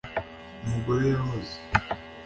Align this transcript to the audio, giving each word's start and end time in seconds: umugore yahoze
umugore 0.65 1.03
yahoze 1.13 1.55